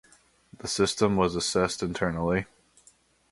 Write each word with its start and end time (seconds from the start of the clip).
The 0.57 0.67
system 0.67 1.15
was 1.15 1.35
assessed 1.35 1.83
internally. 1.83 2.47